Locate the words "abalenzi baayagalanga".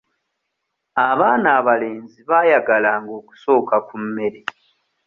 1.59-3.11